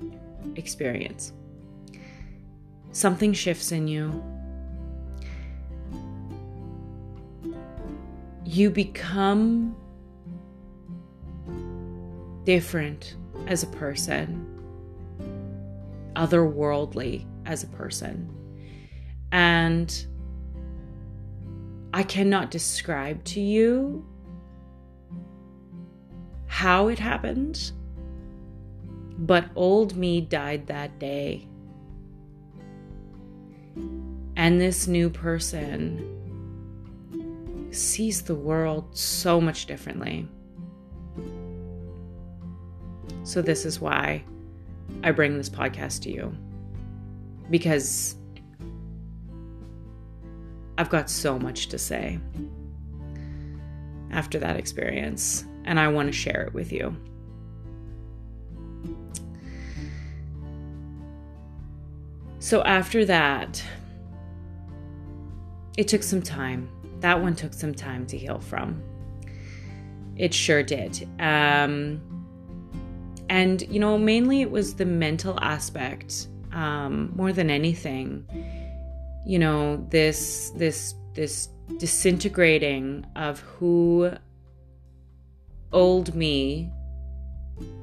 [0.56, 1.32] experience,
[2.92, 4.24] something shifts in you.
[8.44, 9.76] You become
[12.46, 13.16] different
[13.48, 14.48] as a person,
[16.16, 18.30] otherworldly as a person.
[19.32, 20.06] And
[21.94, 24.06] I cannot describe to you
[26.48, 27.72] how it happened,
[29.18, 31.48] but old me died that day.
[34.38, 36.12] And this new person
[37.72, 40.28] sees the world so much differently.
[43.26, 44.24] So, this is why
[45.04, 46.38] I bring this podcast to you
[47.50, 48.16] because
[50.78, 52.20] I've got so much to say
[54.12, 56.96] after that experience, and I want to share it with you.
[62.38, 63.62] So, after that,
[65.80, 66.70] it took some time.
[67.00, 68.84] That one took some time to heal from.
[70.16, 71.10] It sure did.
[71.20, 72.15] Um,
[73.30, 78.26] and, you know, mainly it was the mental aspect um, more than anything.
[79.26, 84.12] You know, this, this, this disintegrating of who
[85.72, 86.72] old me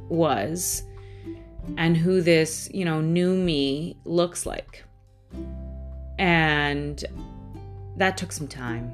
[0.08, 0.82] was
[1.76, 4.84] and who this, you know, new me looks like.
[6.18, 7.04] And
[7.96, 8.92] that took some time.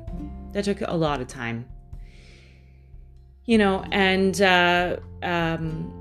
[0.52, 1.66] That took a lot of time.
[3.44, 5.97] You know, and uh, um,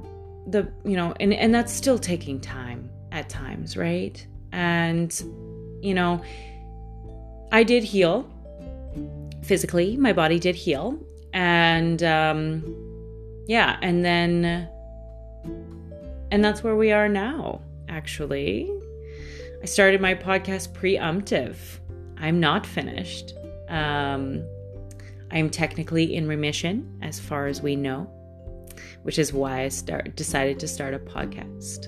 [0.48, 5.24] the you know and and that's still taking time at times right and
[5.82, 6.22] you know
[7.52, 8.30] i did heal
[9.48, 11.00] physically, my body did heal.
[11.34, 12.64] And um,
[13.48, 14.70] yeah, and then,
[16.32, 18.70] and that's where we are now, actually.
[19.62, 21.56] I started my podcast preemptive.
[22.18, 23.34] I'm not finished.
[23.70, 24.43] Um,
[25.32, 28.10] I'm technically in remission as far as we know,
[29.08, 31.88] which is why I start decided to start a podcast.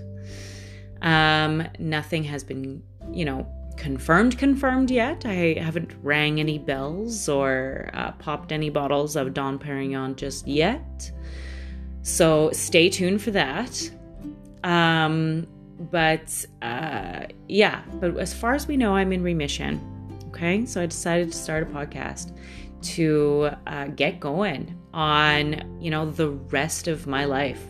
[1.01, 3.45] Um, nothing has been, you know,
[3.75, 5.25] confirmed confirmed yet.
[5.25, 11.11] I haven't rang any bells or uh, popped any bottles of Dom Perignon just yet.
[12.03, 13.91] So stay tuned for that.
[14.63, 15.45] Um,
[15.91, 19.81] but uh, yeah, but as far as we know, I'm in remission.
[20.29, 22.31] Okay, so I decided to start a podcast
[22.81, 27.63] to uh, get going on, you know, the rest of my life.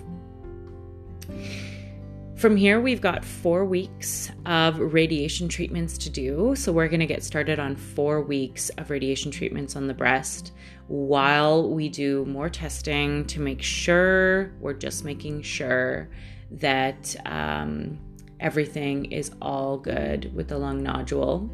[2.36, 6.56] From here, we've got four weeks of radiation treatments to do.
[6.56, 10.54] So, we're going to get started on four weeks of radiation treatments on the breast
[10.88, 16.10] while we do more testing to make sure we're just making sure
[16.52, 18.00] that um,
[18.40, 21.50] everything is all good with the lung nodule.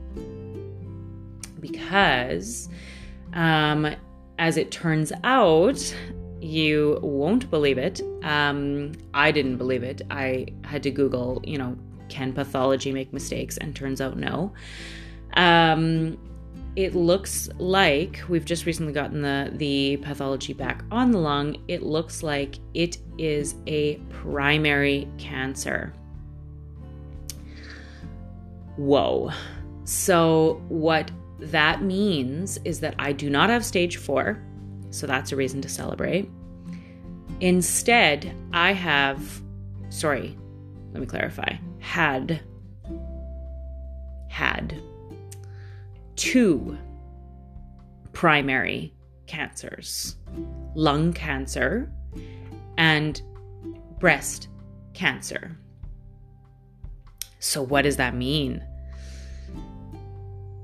[1.59, 2.69] Because,
[3.33, 3.95] um,
[4.37, 5.95] as it turns out,
[6.41, 8.01] you won't believe it.
[8.23, 10.01] Um, I didn't believe it.
[10.11, 11.77] I had to Google, you know,
[12.09, 13.57] can pathology make mistakes?
[13.57, 14.53] And turns out no.
[15.35, 16.17] Um,
[16.75, 21.55] it looks like we've just recently gotten the the pathology back on the lung.
[21.67, 25.93] It looks like it is a primary cancer.
[28.75, 29.31] Whoa.
[29.85, 34.41] So what that means is that I do not have stage 4
[34.95, 36.29] so that's a reason to celebrate.
[37.41, 39.41] Instead, I have,
[39.89, 40.37] sorry,
[40.93, 42.41] let me clarify, had,
[44.29, 44.81] had
[46.15, 46.77] two
[48.13, 48.93] primary
[49.27, 50.15] cancers
[50.75, 51.91] lung cancer
[52.77, 53.21] and
[53.99, 54.47] breast
[54.93, 55.57] cancer.
[57.39, 58.63] So, what does that mean?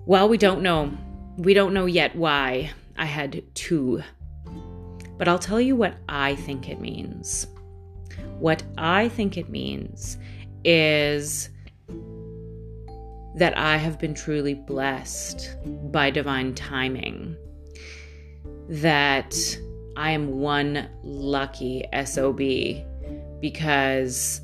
[0.06, 0.92] Well, we don't know.
[1.38, 4.04] We don't know yet why I had two
[5.22, 7.46] but I'll tell you what I think it means.
[8.40, 10.18] What I think it means
[10.66, 11.50] is
[13.36, 15.58] that I have been truly blessed
[15.92, 17.38] by divine timing.
[18.68, 19.36] That
[19.96, 22.40] I am one lucky SOB
[23.40, 24.42] because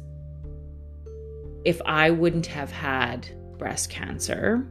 [1.66, 3.28] if I wouldn't have had
[3.58, 4.64] breast cancer,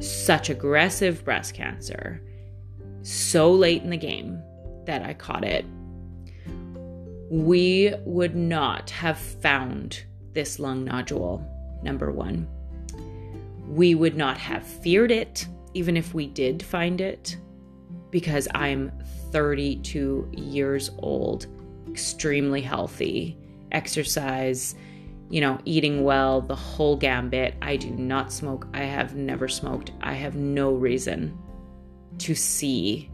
[0.00, 2.22] such aggressive breast cancer,
[3.02, 4.42] so late in the game,
[4.86, 5.64] that I caught it,
[7.30, 11.46] we would not have found this lung nodule,
[11.82, 12.48] number one.
[13.68, 17.36] We would not have feared it, even if we did find it,
[18.10, 18.90] because I'm
[19.30, 21.46] 32 years old,
[21.88, 23.38] extremely healthy,
[23.70, 24.74] exercise,
[25.30, 27.54] you know, eating well, the whole gambit.
[27.62, 28.66] I do not smoke.
[28.74, 29.92] I have never smoked.
[30.00, 31.38] I have no reason
[32.18, 33.10] to see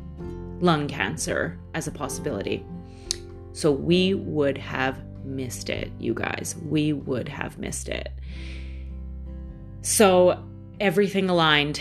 [0.61, 2.65] lung cancer as a possibility.
[3.53, 6.57] So we would have missed it, you guys.
[6.69, 8.09] We would have missed it.
[9.83, 10.43] So
[10.81, 11.81] everything aligned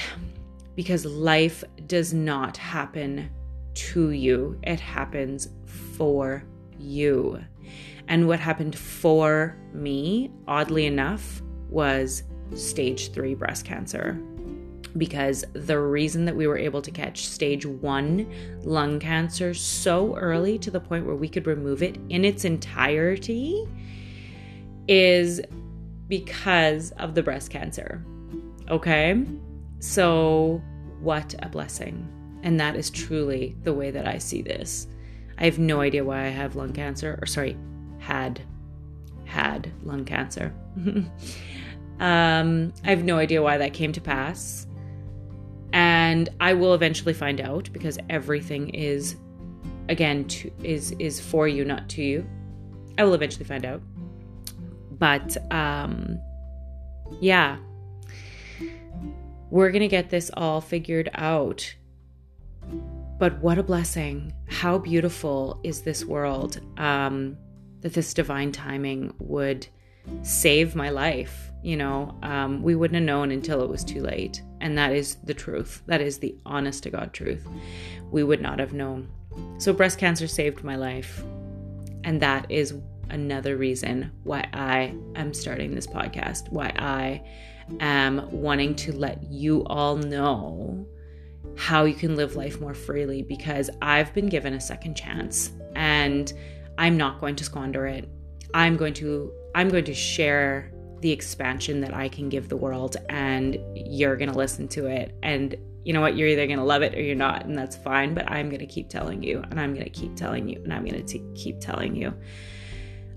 [0.75, 3.29] because life does not happen
[3.73, 6.43] to you, it happens for
[6.77, 7.43] you.
[8.08, 14.22] And what happened for me, oddly enough, was stage three breast cancer
[14.97, 18.32] because the reason that we were able to catch stage one
[18.64, 23.68] lung cancer so early to the point where we could remove it in its entirety
[24.88, 25.41] is
[26.08, 28.06] because of the breast cancer.
[28.70, 29.26] Okay?
[29.80, 30.62] So,
[30.99, 32.08] what a blessing.
[32.43, 34.88] And that is truly the way that I see this.
[35.38, 37.58] I have no idea why I have lung cancer, or sorry,
[38.06, 38.39] had
[39.26, 40.53] had lung cancer.
[41.99, 44.68] um, I have no idea why that came to pass.
[45.74, 49.16] And I will eventually find out because everything is
[49.89, 52.26] again to, is is for you not to you.
[52.97, 53.82] I will eventually find out.
[54.91, 56.20] But um
[57.20, 57.58] yeah.
[59.49, 61.76] We're going to get this all figured out.
[63.20, 64.34] But what a blessing.
[64.47, 67.38] How beautiful is this world um
[67.86, 69.67] that this divine timing would
[70.23, 74.43] save my life you know, um, we wouldn't have known until it was too late.
[74.61, 75.81] And that is the truth.
[75.88, 77.43] That is the honest to God truth.
[78.11, 79.09] We would not have known.
[79.57, 81.23] So, breast cancer saved my life.
[82.03, 82.75] And that is
[83.09, 87.23] another reason why I am starting this podcast, why I
[87.79, 90.86] am wanting to let you all know
[91.57, 96.31] how you can live life more freely because I've been given a second chance and
[96.78, 98.09] I'm not going to squander it.
[98.53, 100.71] I'm going to I'm going to share
[101.01, 105.15] the expansion that I can give the world and you're going to listen to it
[105.23, 107.76] and you know what you're either going to love it or you're not and that's
[107.76, 110.63] fine but I'm going to keep telling you and I'm going to keep telling you
[110.63, 112.13] and I'm going to keep telling you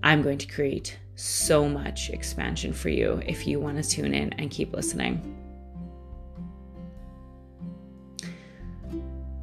[0.02, 4.32] I'm going to create so much expansion for you if you want to tune in
[4.34, 5.34] and keep listening.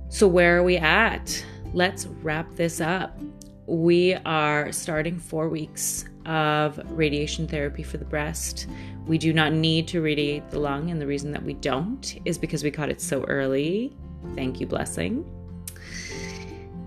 [0.08, 1.46] So, where are we at?
[1.74, 3.20] Let's wrap this up.
[3.68, 8.68] We are starting four weeks of radiation therapy for the breast.
[9.08, 12.38] We do not need to radiate the lung, and the reason that we don't is
[12.38, 13.96] because we caught it so early.
[14.36, 15.30] Thank you, blessing.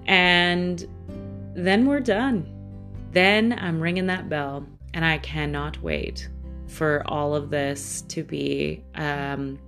[0.07, 0.87] And
[1.55, 2.55] then we're done.
[3.12, 6.29] Then I'm ringing that bell, and I cannot wait
[6.66, 9.59] for all of this to be um,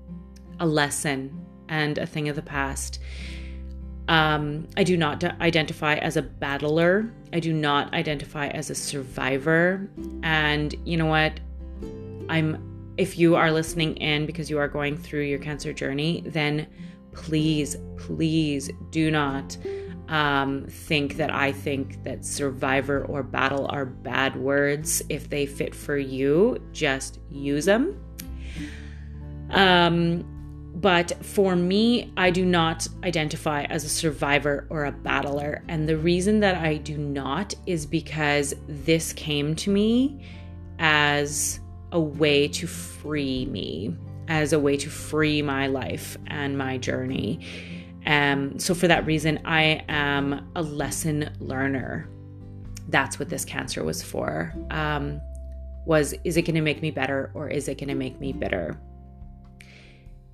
[0.61, 3.00] a lesson and a thing of the past.
[4.11, 7.08] Um, I do not identify as a battler.
[7.32, 9.88] I do not identify as a survivor.
[10.24, 11.38] And you know what?
[12.28, 16.66] I'm if you are listening in because you are going through your cancer journey, then
[17.12, 19.56] please, please do not
[20.08, 25.02] um, think that I think that survivor or battle are bad words.
[25.08, 27.98] If they fit for you, just use them.
[29.50, 30.39] Um,
[30.80, 35.62] but for me, I do not identify as a survivor or a battler.
[35.68, 40.24] And the reason that I do not is because this came to me
[40.78, 41.60] as
[41.92, 43.94] a way to free me,
[44.28, 47.40] as a way to free my life and my journey.
[48.06, 52.08] Um, so, for that reason, I am a lesson learner.
[52.88, 54.54] That's what this cancer was for.
[54.70, 55.20] Um,
[55.84, 58.32] was is it going to make me better or is it going to make me
[58.32, 58.80] bitter?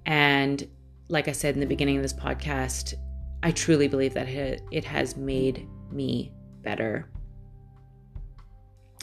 [0.06, 0.66] And
[1.08, 2.94] like I said in the beginning of this podcast,
[3.42, 6.32] I truly believe that it has made me
[6.62, 7.10] better.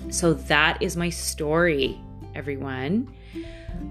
[0.09, 2.01] So that is my story,
[2.35, 3.13] everyone.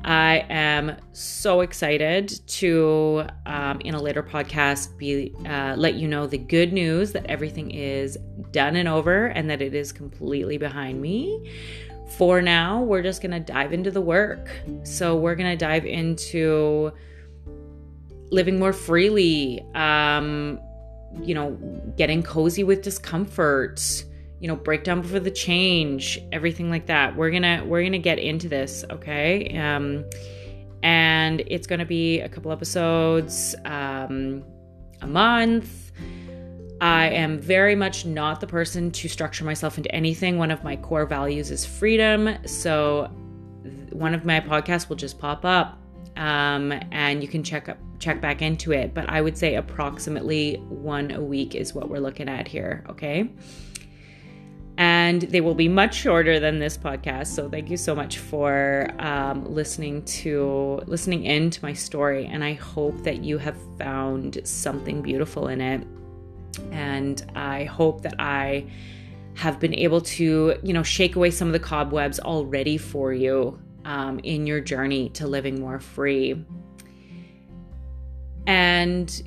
[0.05, 6.27] I am so excited to, um, in a later podcast, be uh, let you know
[6.27, 8.17] the good news that everything is
[8.53, 11.51] done and over, and that it is completely behind me
[12.17, 14.51] for now, we're just going to dive into the work.
[14.85, 16.93] So, we're going to dive into
[18.31, 20.59] living more freely, um,
[21.21, 21.53] you know,
[21.97, 24.05] getting cozy with discomfort,
[24.41, 27.15] you know, breakdown before the change, everything like that.
[27.15, 29.57] We're going to we're going to get into this, okay?
[29.59, 30.05] Um
[30.83, 34.43] and it's going to be a couple episodes um
[35.01, 35.82] a month
[36.83, 40.37] I am very much not the person to structure myself into anything.
[40.37, 42.37] One of my core values is freedom.
[42.45, 43.05] So
[43.93, 45.78] one of my podcasts will just pop up
[46.16, 48.95] um, and you can check up check back into it.
[48.95, 52.85] But I would say approximately one a week is what we're looking at here.
[52.89, 53.30] Okay.
[54.76, 57.28] And they will be much shorter than this podcast.
[57.28, 62.26] So thank you so much for um, listening to listening in to my story.
[62.26, 65.87] And I hope that you have found something beautiful in it
[66.70, 68.66] and I hope that I
[69.34, 73.59] have been able to, you know, shake away some of the cobwebs already for you
[73.84, 76.44] um, in your journey to living more free.
[78.46, 79.22] And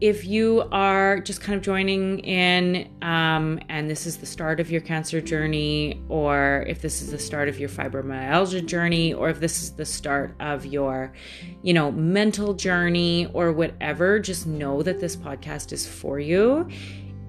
[0.00, 4.70] if you are just kind of joining in um, and this is the start of
[4.70, 9.40] your cancer journey, or if this is the start of your fibromyalgia journey, or if
[9.40, 11.12] this is the start of your,
[11.62, 16.66] you know, mental journey or whatever, just know that this podcast is for you.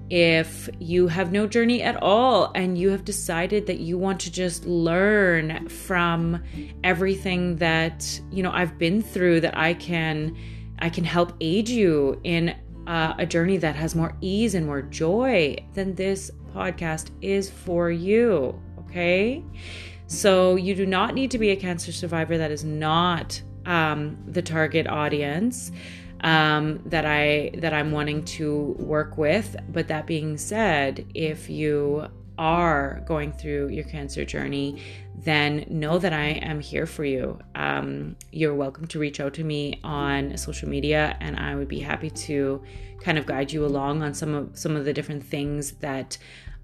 [0.08, 4.32] If you have no journey at all and you have decided that you want to
[4.32, 6.42] just learn from
[6.84, 10.36] everything that, you know, I've been through, that I can
[10.82, 12.56] I can help aid you in
[12.86, 17.90] uh, a journey that has more ease and more joy, then this podcast is for
[17.90, 18.60] you.
[18.80, 19.42] Okay.
[20.06, 22.36] So you do not need to be a cancer survivor.
[22.36, 25.72] That is not um, the target audience
[26.20, 29.56] um, that I that I'm wanting to work with.
[29.70, 32.08] But that being said, if you
[32.38, 34.82] are going through your cancer journey,
[35.14, 37.38] then know that I am here for you.
[37.54, 41.80] Um, you're welcome to reach out to me on social media, and I would be
[41.80, 42.62] happy to
[43.00, 46.16] kind of guide you along on some of some of the different things that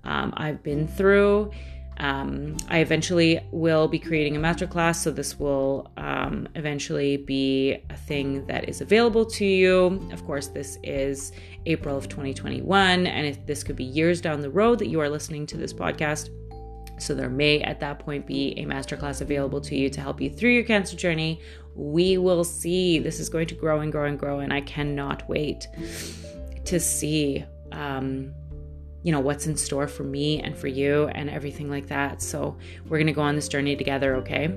[0.05, 1.51] um, I've been through.
[1.99, 7.97] Um, I eventually will be creating a masterclass, so this will um, eventually be a
[7.97, 10.09] thing that is available to you.
[10.13, 11.33] Of course, this is
[11.67, 15.09] April of 2021, and if this could be years down the road that you are
[15.09, 16.31] listening to this podcast.
[17.03, 20.31] So there may at that point be a masterclass available to you to help you
[20.31, 21.41] through your cancer journey.
[21.75, 22.99] We will see.
[22.99, 25.67] This is going to grow and grow and grow, and I cannot wait
[26.65, 28.35] to see um,
[29.03, 32.21] you know what's in store for me and for you and everything like that.
[32.21, 34.57] So we're going to go on this journey together, okay?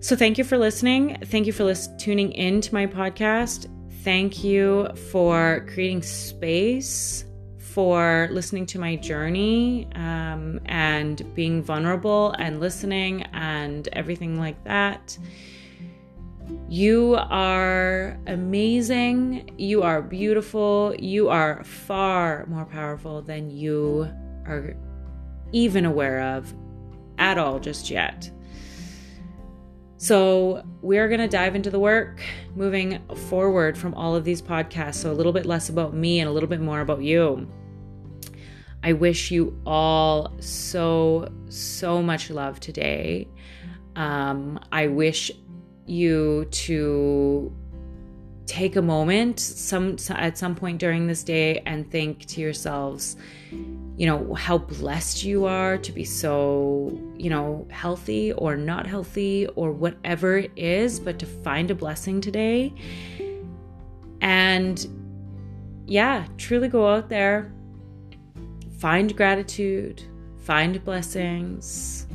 [0.00, 1.16] So thank you for listening.
[1.24, 3.70] Thank you for lis- tuning in to my podcast.
[4.02, 7.24] Thank you for creating space
[7.74, 15.18] for listening to my journey um, and being vulnerable and listening and everything like that.
[16.68, 19.50] You are amazing.
[19.58, 20.94] You are beautiful.
[21.00, 24.08] You are far more powerful than you
[24.46, 24.76] are
[25.50, 26.54] even aware of
[27.18, 28.30] at all just yet.
[29.96, 32.20] So, we're going to dive into the work
[32.54, 33.00] moving
[33.30, 34.96] forward from all of these podcasts.
[34.96, 37.48] So, a little bit less about me and a little bit more about you.
[38.84, 43.26] I wish you all so, so much love today.
[43.96, 45.30] Um, I wish
[45.86, 47.50] you to
[48.44, 53.16] take a moment some at some point during this day and think to yourselves
[53.96, 59.46] you know how blessed you are to be so you know healthy or not healthy
[59.56, 62.70] or whatever it is but to find a blessing today
[64.20, 64.86] and
[65.86, 67.50] yeah truly go out there
[68.84, 70.02] find gratitude,
[70.40, 72.06] find blessings,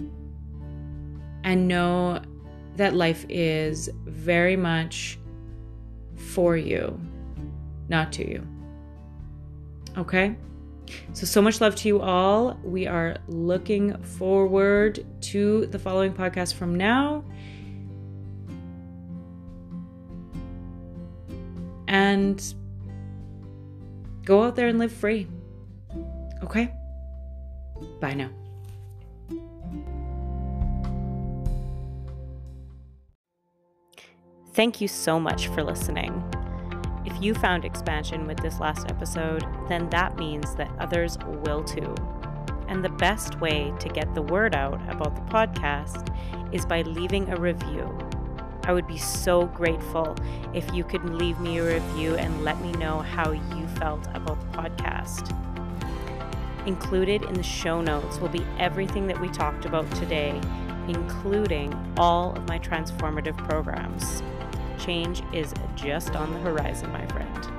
[1.43, 2.22] and know
[2.76, 5.17] that life is very much
[6.15, 7.01] for you,
[7.88, 8.47] not to you.
[9.97, 10.36] Okay?
[11.13, 12.59] So, so much love to you all.
[12.63, 17.24] We are looking forward to the following podcast from now.
[21.88, 22.53] And
[24.24, 25.28] go out there and live free.
[26.44, 26.74] Okay?
[28.00, 28.30] Bye now.
[34.54, 36.24] Thank you so much for listening.
[37.06, 41.96] If you found expansion with this last episode, then that means that others will too.
[42.68, 46.14] And the best way to get the word out about the podcast
[46.54, 47.98] is by leaving a review.
[48.64, 50.16] I would be so grateful
[50.54, 54.40] if you could leave me a review and let me know how you felt about
[54.42, 55.34] the podcast.
[56.70, 60.39] Included in the show notes will be everything that we talked about today,
[60.88, 64.22] including all of my transformative programs.
[64.78, 67.59] Change is just on the horizon, my friend.